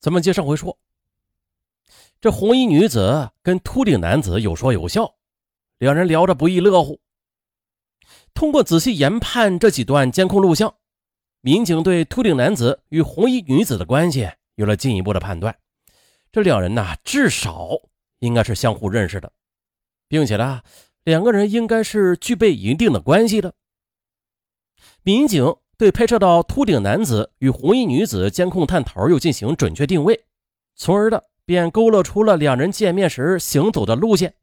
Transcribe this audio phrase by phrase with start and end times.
[0.00, 0.78] 咱们接上回说，
[2.20, 5.16] 这红衣女子跟秃顶男子有说有笑，
[5.78, 7.00] 两人聊着不亦乐乎。
[8.32, 10.72] 通过仔细研判这几段监控录像，
[11.40, 15.58] 民警对秃顶男子与红衣女子的关系有了进一步的判断。
[16.30, 17.70] 这两人呐，至少
[18.20, 19.32] 应该是相互认识的，
[20.06, 20.62] 并且呢，
[21.02, 23.52] 两个人应该是具备一定的关系的。
[25.02, 25.56] 民警。
[25.78, 30.24] 对拍摄到秃顶男子与红衣女子监控探头又进行准确定位，
[30.74, 34.34] 从而的便勾勒出了两人见面时行走的路线。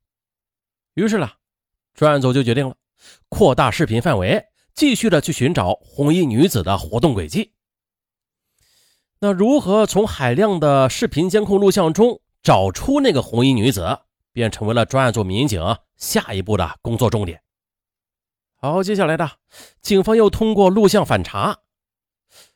[0.93, 1.29] 于是呢，
[1.93, 2.77] 专案组就决定了
[3.27, 7.51] 扩大视频范围，继续的去寻找红衣女子的活动轨迹。
[9.19, 13.99] 那如何从海量的视频监控录像中找出那个红衣女子，
[14.31, 15.61] 便成为了专案组民警
[15.97, 17.41] 下一步的工作重点。
[18.65, 19.29] 好，接下来的
[19.83, 21.59] 警方又通过录像反查，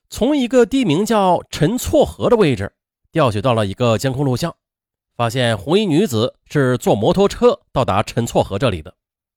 [0.09, 2.73] 从一个地名叫陈错河的位置
[3.11, 4.55] 调取到了一个监控录像，
[5.15, 8.95] 发现红衣女子是坐摩托车到达陈错河这里的，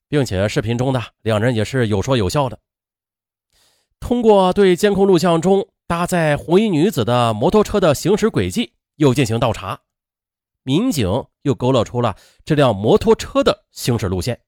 [0.09, 2.59] 并且视频中的两人也是有说有笑的。
[4.01, 9.81] 通过对监控录像中搭载红衣女子的摩托车的行驶轨迹又进行倒查，
[10.63, 14.41] 民警又勾勒出了这辆摩托车的行驶路线。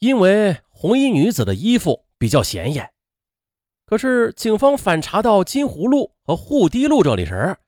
[0.00, 2.90] 因为红衣女子的衣服比较显眼，
[3.84, 7.58] 可是警方反查到金湖路和护堤路这里时，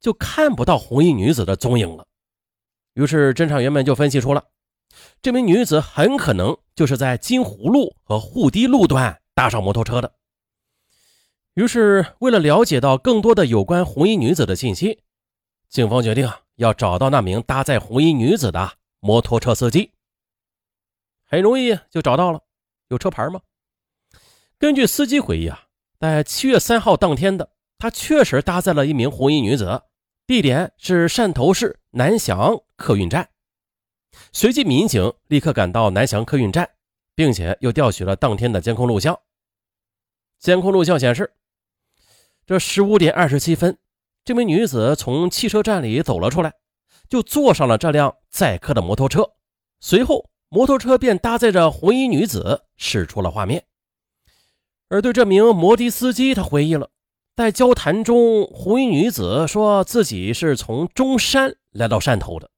[0.00, 2.04] 就看不到红衣女子的踪影了。
[2.94, 4.44] 于是侦查员们就分析出了，
[5.22, 10.12] 这名女子很可能就是在金湖路和护堤路段搭上摩托车的。
[11.54, 15.02] 于是，为了了解到更多的有关红衣女子的信息，
[15.68, 19.92] 警方决定要找到那名搭载红衣女子的摩托车司机。
[21.28, 22.40] 很容易就找到了，
[22.88, 23.40] 有车牌吗？
[24.58, 25.64] 根据司机回忆啊，
[25.98, 29.82] 在七月三号当天的，他确实搭载了一名红衣女子，
[30.26, 33.28] 地点是汕头市南翔客运站。
[34.32, 36.70] 随即，民警立刻赶到南翔客运站，
[37.14, 39.18] 并且又调取了当天的监控录像。
[40.38, 41.34] 监控录像显示，
[42.46, 43.76] 这十五点二十七分，
[44.24, 46.54] 这名女子从汽车站里走了出来，
[47.10, 49.32] 就坐上了这辆载客的摩托车，
[49.80, 50.30] 随后。
[50.48, 53.64] 摩托车便搭载着红衣女子驶出了画面，
[54.88, 56.90] 而对这名摩的司机，他回忆了，
[57.34, 62.48] 在交谈中，红衣女子说自己是从中山来到汕头的，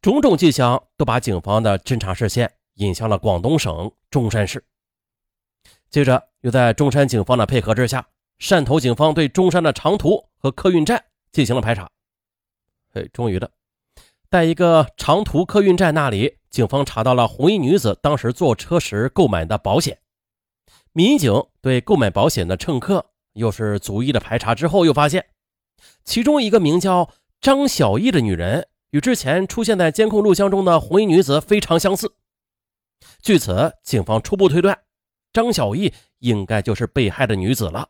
[0.00, 4.64] 种种迹象都把警方的侦查视线引向了广东省中山市。
[5.90, 8.08] 接着，又在中山警方的配合之下，
[8.38, 11.90] 汕头警方对中山的长途和客运站进行了排查。
[12.94, 13.50] 哎，终于的。
[14.30, 19.98] 在一个长途客运站那里，警方查到了红衣女子当时坐车时购买的保险。
[20.92, 25.26] 民警对购买保险的乘客又是逐一的排查之后，又发现
[26.04, 32.14] 其中一个名叫张小艺的女人与之前出现在监控录像中的红衣女子非常相似。
[33.20, 34.78] 据此，警方初步推断，
[35.32, 37.88] 张小艺应该就是被害的女子了。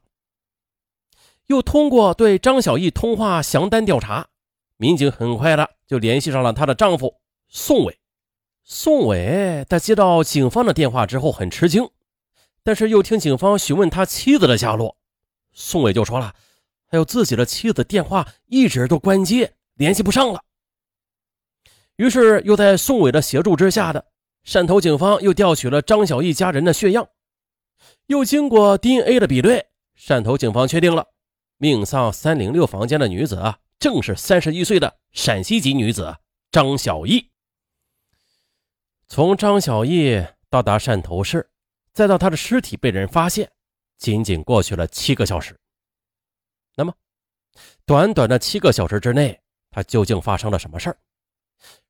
[1.49, 4.29] 又通过对张小艺通话详单调查。
[4.81, 8.01] 民警很快的就联系上了她的丈夫宋伟。
[8.65, 11.87] 宋伟在接到警方的电话之后很吃惊，
[12.63, 14.97] 但是又听警方询问他妻子的下落，
[15.53, 16.35] 宋伟就说了，
[16.87, 20.41] 还有自己的妻子电话一直都关机，联系不上了。
[21.97, 24.07] 于是又在宋伟的协助之下的
[24.47, 27.07] 汕头警方又调取了张小艺家人的血样，
[28.07, 29.67] 又经过 DNA 的比对，
[29.99, 31.09] 汕头警方确定了
[31.59, 33.59] 命丧三零六房间的女子啊。
[33.81, 36.15] 正是三十一岁的陕西籍女子
[36.53, 37.31] 张小艺。
[39.09, 41.51] 从张小艺到达汕头市，
[41.95, 43.51] 再到她的尸体被人发现，
[43.97, 45.59] 仅仅过去了七个小时。
[46.77, 46.95] 那么，
[47.87, 50.99] 短短的七个小时之内，她究竟发生了什么事儿？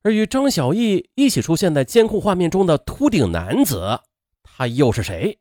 [0.01, 3.99] 而与张小艺一起出现在监控画面中的秃顶男子，
[4.43, 5.37] 他又是谁？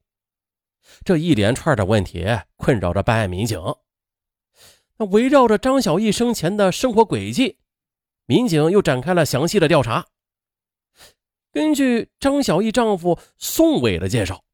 [1.05, 3.61] 这一连串的问题困扰着办案民警。
[5.01, 7.57] 那围绕着张小艺生前的生活轨迹，
[8.27, 10.09] 民警又展开了详细的调查。
[11.51, 14.45] 根据张小艺丈夫宋伟的介绍，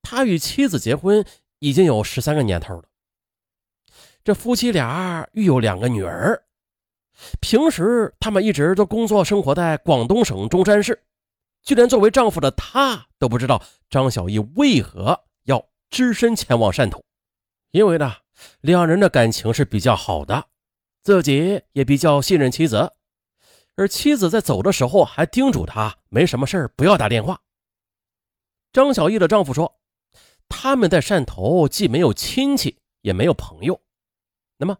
[0.00, 1.26] 他与妻子结婚
[1.58, 2.84] 已经有十三个年头了。
[4.22, 6.44] 这夫妻俩育有两个女儿，
[7.40, 11.02] 平时他们一直都工作生活在广东省中山市，
[11.64, 13.60] 就连作为丈夫的他都不知道
[13.90, 17.02] 张小艺为何要只身前往汕头，
[17.72, 18.18] 因为呢。
[18.60, 20.48] 两人的感情是比较好的，
[21.02, 22.92] 自己也比较信任妻子，
[23.76, 27.40] 而妻子在走的时候还叮嘱他没什么事不要打电话。
[28.72, 29.80] 张小艺的丈夫说，
[30.48, 33.80] 他们在汕头既没有亲戚，也没有朋友，
[34.56, 34.76] 那么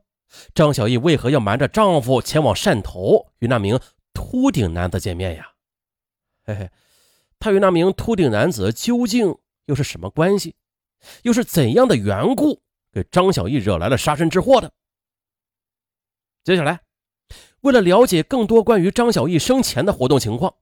[0.52, 3.78] 张小艺为何要瞒着丈夫前往汕头与那名
[4.12, 5.52] 秃顶男子见面呀？
[6.44, 6.70] 嘿嘿，
[7.38, 10.56] 他与那名秃顶男子究竟又是什么关系？
[11.22, 12.63] 又是怎样的缘故
[12.94, 14.72] 给张小艺惹来了杀身之祸的？
[16.44, 16.80] 接下来，
[17.62, 20.54] 为了了解更多关于张小艺生前的活动情况，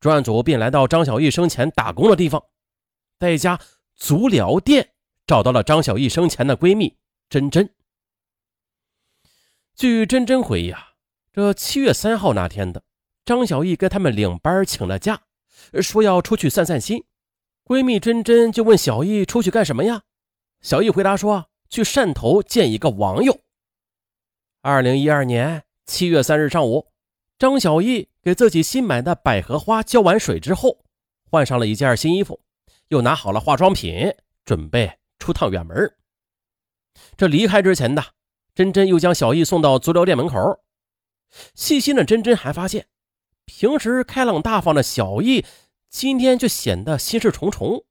[0.00, 2.42] 专案组便来到张小艺生前打工的地方，
[3.18, 3.60] 在一家
[3.94, 4.94] 足疗店
[5.26, 6.96] 找到了张小艺生前的闺蜜
[7.28, 7.68] 珍珍。
[9.74, 10.92] 据珍珍回忆啊，
[11.30, 12.82] 这七月三号那天的，
[13.26, 15.20] 张小艺跟他们领班请了假，
[15.82, 17.04] 说要出去散散心。
[17.64, 20.04] 闺蜜珍珍就问小艺出去干什么呀？
[20.62, 23.40] 小艺回答说去汕头见一个网友。
[24.62, 26.88] 二零一二年七月三日上午，
[27.38, 30.84] 张小艺给自己新买的百合花浇完水之后，
[31.30, 32.40] 换上了一件新衣服，
[32.88, 34.14] 又拿好了化妆品，
[34.44, 35.94] 准备出趟远门。
[37.16, 38.04] 这离开之前的。
[38.54, 40.64] 珍珍又将小艺送到足疗店门口，
[41.54, 42.86] 细心的珍珍还发现，
[43.44, 45.44] 平时开朗大方的小艺
[45.90, 47.84] 今天却显得心事重重。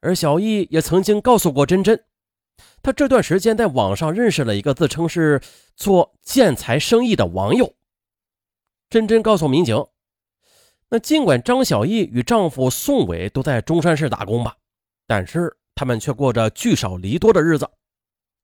[0.00, 2.04] 而小艺也曾经告诉过珍珍，
[2.82, 5.40] 他这段时间在网上认识了一个自称是
[5.76, 7.74] 做建材生意的网友。
[8.90, 9.86] 珍珍告诉民警，
[10.88, 14.56] 那尽管张小艺与丈夫宋伟都在中山市打工吧，
[15.06, 17.68] 但是他们却过着聚少离多的日子。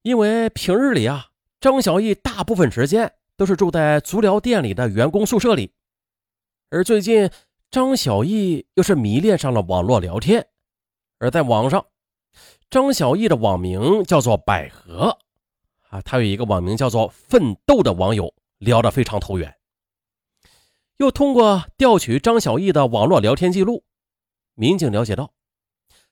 [0.02, 1.28] 因为平日里啊，
[1.60, 5.72] 张小艺大部分时间都是住在足疗店里的员工宿舍里，
[6.68, 7.30] 而最近
[7.70, 10.46] 张小艺又是迷恋上了网络聊天，
[11.18, 11.86] 而在网上，
[12.74, 15.16] 张小艺的网名叫做百合，
[15.90, 19.54] 啊，他有一个网名叫做奋斗的网友聊得非常投缘，
[20.96, 23.84] 又通过调取张小艺的网络聊天记录，
[24.54, 25.30] 民警了解到，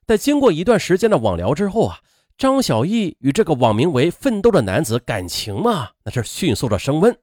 [0.07, 1.99] 在经过一段时间的网聊之后啊。
[2.39, 7.17] 张小艺与这个网名为“奋斗”的男子感情嘛，那是迅速的升温。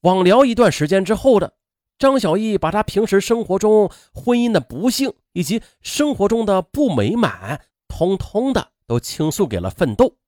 [0.00, 1.54] 网聊一段时间之后的
[1.96, 7.64] 张小艺，把他平时生活中婚姻的不幸以及生活中的不美满，
[7.96, 10.18] 通通的都倾诉给了奋斗。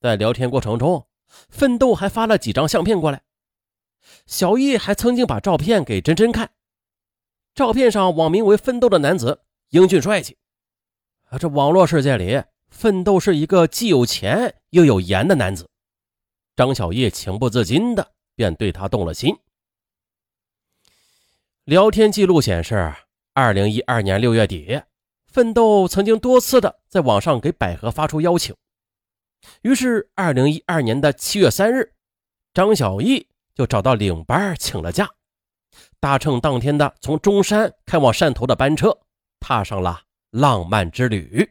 [0.00, 1.06] 在聊天过程中，
[1.48, 3.22] 奋斗还发了几张相片过来。
[4.26, 6.50] 小艺还曾经把照片给珍珍看，
[7.54, 10.38] 照片上网名为“奋斗”的男子英俊帅气。
[11.28, 15.68] 啊，这网络世界里，奋斗是一个既有钱又有颜的男子。
[16.56, 19.36] 张小叶情不自禁的便对他动了心。
[21.62, 22.92] 聊天记录显示，
[23.34, 24.82] 二零一二年六月底，
[25.30, 28.54] 奋斗曾经多次的在网上给百合发出邀请。
[29.62, 31.92] 于是，二零一二年的七月三日，
[32.52, 35.08] 张小艺就找到领班请了假，
[35.98, 38.98] 搭乘当天的从中山开往汕头的班车，
[39.38, 40.02] 踏上了。
[40.30, 41.50] 浪漫之旅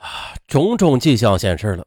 [0.00, 0.34] 啊！
[0.48, 1.86] 种种迹象显示了，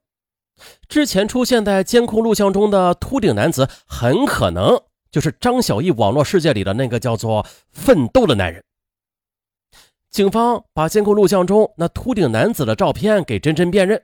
[0.87, 4.81] 之前出现在监控录像中的秃顶男子，很可能
[5.11, 8.63] 就是张小艺网络世界里的那个叫做“奋斗”的男人。
[10.09, 14.03] 警方把监控录像中那秃顶男子的照片给珍珍辨认，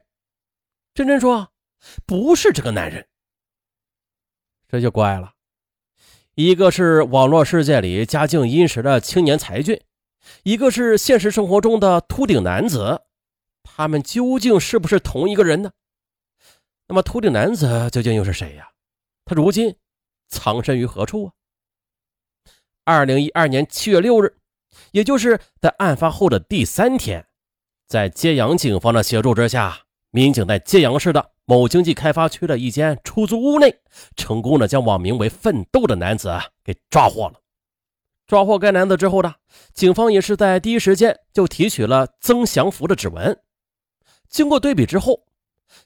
[0.93, 1.51] 珍珍说
[2.05, 3.07] ：“不是这个男人。”
[4.67, 5.33] 这就怪了，
[6.35, 9.81] 一个是网络世界里家境殷实的青年才俊。
[10.43, 13.01] 一个是现实生活中的秃顶男子，
[13.63, 15.71] 他们究竟是不是同一个人呢？
[16.87, 18.71] 那么秃顶男子究竟又是谁呀？
[19.25, 19.75] 他如今
[20.27, 21.33] 藏身于何处啊？
[22.83, 24.35] 二零一二年七月六日，
[24.93, 27.25] 也就是在案发后的第三天，
[27.87, 33.75] 在揭阳警方的协助之下，民警在揭阳市的某经济开发区的一间出租屋内，
[34.15, 36.31] 成功的将网名为“奋斗”的男子
[36.63, 37.41] 给抓获了。
[38.27, 39.33] 抓获该男子之后呢，
[39.73, 43.35] 警方也是在第一时间就提取了曾祥福的指纹。
[44.29, 45.25] 经过对比之后，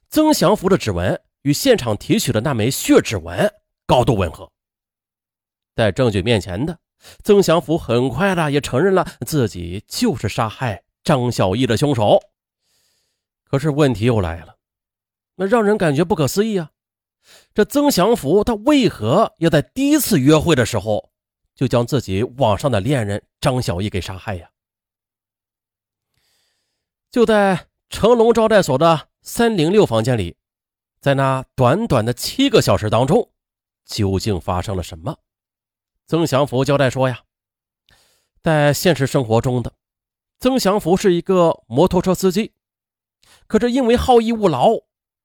[0.10, 3.50] 曾祥福的指纹与现场提取的那枚血指纹
[3.86, 4.52] 高度吻合。
[5.78, 6.78] 在证据面前的
[7.24, 12.20] 曾祥福很快的也承认了自己就是杀害张小艺的凶手。
[13.44, 14.58] 可是问题又来了，
[15.36, 16.72] 那让人感觉不可思议啊！
[17.54, 21.12] 这曾祥福他为何要在第一次约会的时候？
[21.56, 24.50] 就将自己网上的恋人张小艺给杀害呀！
[27.10, 30.38] 就在成龙招待所的三零六房间里，
[31.00, 33.32] 在那短短的七个小时当中，
[33.86, 35.18] 究竟发生了什么？
[36.08, 37.24] 曾祥福交代说呀，
[38.42, 39.74] 在现实生活中的
[40.40, 42.54] 曾祥福是一个摩托车司机，
[43.46, 44.70] 可是因为好逸恶劳，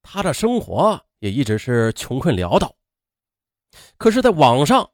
[0.02, 2.74] 他的生活也一直是穷困潦倒。
[3.96, 4.90] 可是，在网上。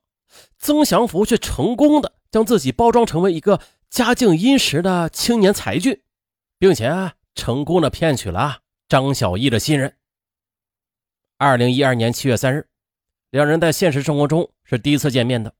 [0.59, 6.03] 曾祥福却成功的将自己包装成为一个家境殷实的青年才俊，
[6.59, 9.97] 并且成功的骗取了张小艺的信任。
[11.39, 12.69] 二零一二年七月三日，
[13.31, 15.55] 两人在现实生活中是第一次见面的。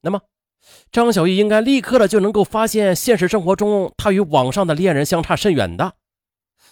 [0.00, 0.22] 那么，
[0.90, 5.96] 张小艺应该立刻的就能够发现现实生活中他与网上的恋人相差甚远的。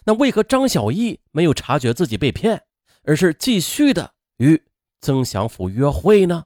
[0.04, 2.64] 那为何张小艺没有察觉自己被骗，
[3.02, 4.62] 而是继续的与
[5.00, 6.44] 曾祥福约会呢？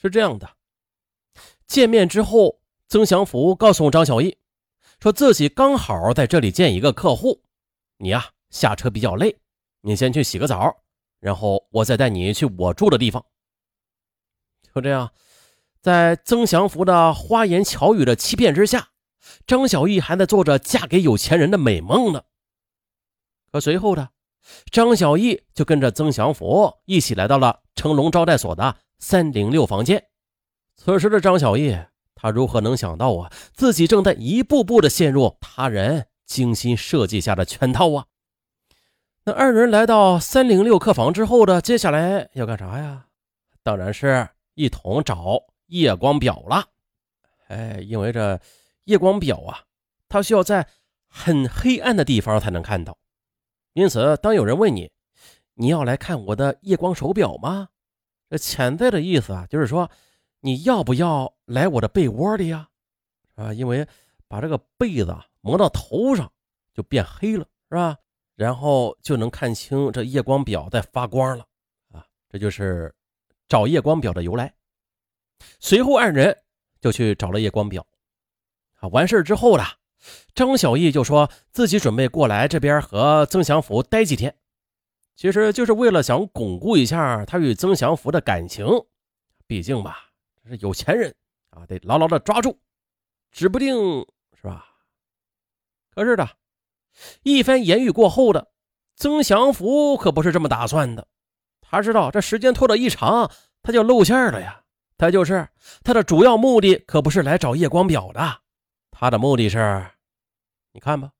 [0.00, 0.56] 是这样的，
[1.66, 4.36] 见面之后，曾祥福告诉张小艺，
[5.00, 7.42] 说自己刚好在这里见一个客户，
[7.98, 9.36] 你呀下车比较累，
[9.82, 10.82] 你先去洗个澡，
[11.20, 13.24] 然后我再带你去我住的地方。
[14.74, 15.12] 就这样，
[15.82, 18.90] 在曾祥福的花言巧语的欺骗之下，
[19.48, 22.22] 张小艺还在做着嫁给有钱人的美梦呢。
[23.50, 24.10] 可随后的，
[24.70, 30.06] 张小艺就跟着曾祥福一起来到了成龙招待所的三零六房间。
[30.76, 31.76] 此时的张小艺，
[32.14, 38.06] 他如何能想到啊，自己正在一步步的陷入他人精心设计下的圈套啊？
[39.24, 43.06] 那二人来到三零六客房之后的，接下来要干啥呀？
[43.64, 46.66] 当然是一同找夜光表了。
[47.48, 48.38] 哎，因为这
[48.84, 49.64] 夜光表啊，
[50.08, 50.68] 它需要在
[51.08, 52.98] 很黑暗的地方才能看到。
[53.72, 54.90] 因此，当有人问你，
[55.54, 57.70] 你要来看我的夜光手表吗？
[58.28, 59.90] 这潜在的意思啊，就是说
[60.40, 62.68] 你要不要来我的被窝里呀？
[63.34, 63.86] 啊，因为
[64.28, 66.30] 把这个被子蒙到头上
[66.74, 67.96] 就变黑了，是吧？
[68.34, 71.46] 然后就能看清这夜光表在发光了
[71.92, 72.06] 啊！
[72.28, 72.94] 这就是
[73.48, 74.52] 找夜光表的由来。
[75.60, 76.36] 随后，二人
[76.80, 77.86] 就去找了夜光表。
[78.80, 79.64] 啊，完事之后呢？
[80.34, 84.34] 张小艺就说自己准备过来这边和曾祥福待几天，
[85.14, 88.66] 其实就是为了想巩固一下他与曾祥福的感情。
[89.46, 90.08] 毕竟吧，
[90.42, 91.14] 这是有钱人
[91.50, 92.58] 啊，得牢牢的抓住，
[93.30, 93.76] 指不定
[94.34, 94.66] 是吧？
[95.94, 96.28] 可是的，
[97.22, 98.48] 一番言语过后的
[98.96, 101.06] 曾祥福可不是这么打算的。
[101.60, 103.30] 他知道这时间拖得一长，
[103.62, 104.61] 他就露馅了呀。
[105.02, 105.48] 他就是
[105.82, 108.38] 他的主要目的，可不是来找夜光表的。
[108.92, 109.84] 他的目的是，
[110.70, 111.10] 你看吧，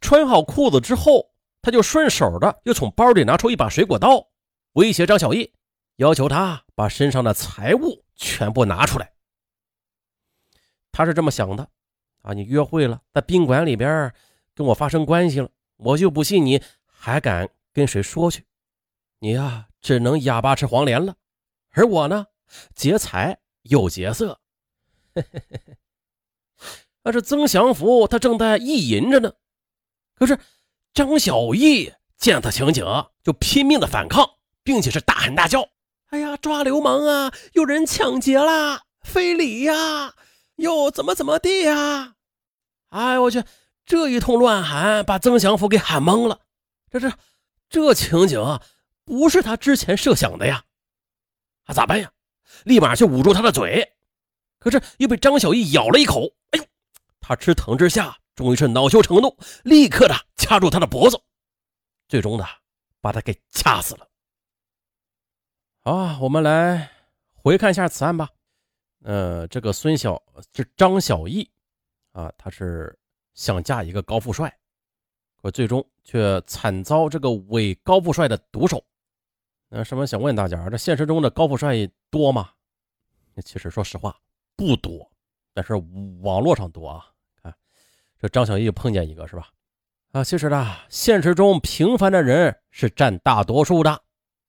[0.00, 1.30] 穿好裤子之后，
[1.62, 4.26] 他就顺手的又从包里拿出一把水果刀，
[4.72, 5.54] 威胁张小艺，
[5.94, 9.12] 要求他把身上的财物全部拿出来。
[10.90, 11.68] 他是这么想的
[12.22, 14.12] 啊，你约会了，在宾馆里边
[14.56, 18.44] 跟我发生关系了，我就不信你还敢跟谁说去，
[19.20, 21.14] 你呀只能哑巴吃黄连了。
[21.70, 22.26] 而我呢，
[22.74, 24.40] 劫财又劫色。
[25.14, 25.76] 嘿嘿嘿嘿。
[27.02, 29.32] 那是曾祥福，他正在意淫着呢。
[30.14, 30.38] 可是
[30.92, 32.84] 张小义见此情景，
[33.22, 34.28] 就拼命的反抗，
[34.62, 35.68] 并且是大喊大叫
[36.10, 37.32] ：“哎呀，抓流氓啊！
[37.52, 40.14] 有人抢劫啦，非礼呀！
[40.56, 42.16] 又怎么怎么地呀？”
[42.90, 43.44] 哎，我去，
[43.86, 46.40] 这一通乱喊，把曾祥福给喊懵了。
[46.90, 47.12] 这这
[47.70, 48.62] 这情景啊，
[49.04, 50.64] 不是他之前设想的呀。
[51.64, 52.10] 啊，咋办呀？
[52.64, 53.94] 立马去捂住他的嘴，
[54.58, 56.24] 可是又被张小艺咬了一口。
[56.50, 56.64] 哎呦！
[57.20, 61.20] 他吃疼之下，终于是恼羞成怒，立刻的掐住他的脖子，
[62.08, 62.46] 最终的
[63.00, 64.08] 把他给掐死了。
[65.80, 66.90] 好，我们来
[67.32, 68.28] 回看一下此案吧。
[69.04, 70.22] 呃，这个孙小
[70.52, 71.48] 这张小艺
[72.12, 72.98] 啊，他是
[73.34, 74.52] 想嫁一个高富帅，
[75.40, 78.84] 可最终却惨遭这个伪高富帅的毒手。
[79.70, 81.74] 那什么，想问大家，这现实中的高富帅
[82.10, 82.50] 多吗？
[83.44, 84.16] 其实说实话
[84.56, 85.10] 不多，
[85.52, 85.74] 但是
[86.22, 87.06] 网络上多啊。
[87.42, 87.54] 看
[88.18, 89.48] 这张小艺碰见一个是吧？
[90.12, 94.02] 啊，其实呢，现实中平凡的人是占大多数的。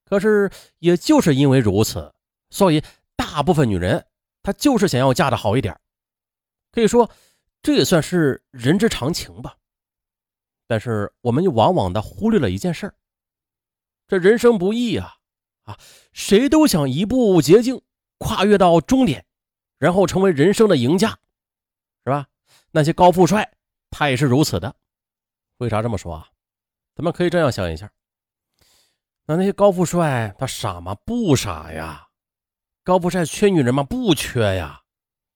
[0.05, 0.49] 可是，
[0.79, 2.11] 也就是因为如此，
[2.49, 2.81] 所以
[3.15, 4.03] 大部分女人
[4.41, 5.77] 她就是想要嫁的好一点。
[6.71, 7.11] 可以说，
[7.61, 9.57] 这也算是人之常情吧。
[10.65, 12.91] 但是，我们又往往的忽略了一件事
[14.09, 15.13] 这人生不易啊！
[15.65, 15.77] 啊，
[16.13, 17.79] 谁都想一步捷径
[18.17, 19.23] 跨越到终点，
[19.77, 21.09] 然后成为人生的赢家，
[22.03, 22.25] 是吧？
[22.71, 23.49] 那些高富帅。
[23.91, 24.75] 他也是如此的，
[25.57, 26.27] 为啥这么说啊？
[26.95, 27.91] 咱们可以这样想一下，
[29.25, 30.95] 那那些高富帅他傻吗？
[31.05, 32.07] 不傻呀。
[32.83, 33.83] 高富帅缺女人吗？
[33.83, 34.81] 不缺呀，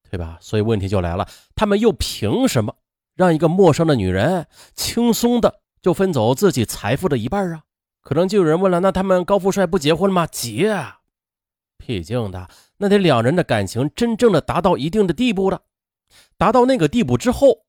[0.09, 0.39] 对吧？
[0.41, 2.75] 所以问题就来了，他们又凭什么
[3.13, 7.63] 让一个陌生的女人轻松的就分走自己财富的一半啊？
[8.03, 10.27] 可能就有人问了，那他们高富帅不结婚了吗？
[10.27, 10.75] 结，
[11.77, 15.61] 毕竟的那得两人的感情真正的达到一定的地步了，
[16.37, 17.63] 达到那个地步之后。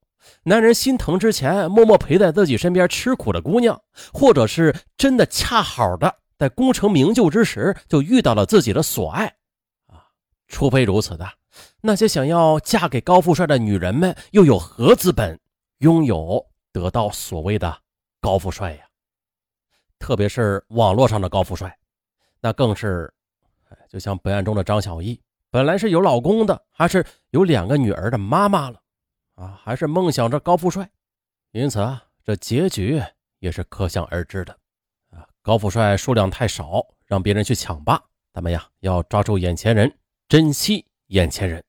[0.45, 3.79] 男人心疼之前默默陪在自己身边吃苦的姑娘，
[4.11, 9.27] 或者是真的恰好的在功成名就之时就遇到了自己的所爱，
[9.89, 10.09] 啊，
[10.49, 11.31] 除非如此的，
[11.83, 15.39] 那些想要嫁给高富帅的女人们又有何资本
[15.81, 17.77] 拥有得到所谓的
[18.23, 18.84] 高富帅呀？
[20.05, 21.75] 特别是网络上的高富帅，
[22.39, 23.11] 那更是，
[23.89, 25.19] 就像本案中的张小艺，
[25.49, 28.79] 本来是有老公的，还是有两个女儿的妈妈了，
[29.37, 30.87] 啊，还是梦想着高富帅，
[31.53, 33.03] 因此啊，这结局
[33.39, 34.55] 也是可想而知的，
[35.11, 39.91] 啊，高富帅数量太少，让别人去抢吧，咱们呀要抓住眼前人，
[40.29, 41.65] 珍惜眼前人。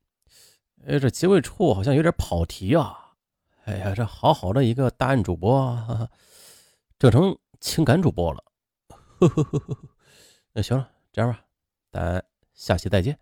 [0.85, 3.13] 哎，这结尾处好像有点跑题啊！
[3.63, 6.09] 哎呀，这好好的一个大案主播，
[6.99, 8.43] 整成情感主播了。
[9.19, 9.77] 呵呵呵呵，
[10.53, 11.45] 那行了，这样吧，
[11.91, 13.17] 咱下期再见。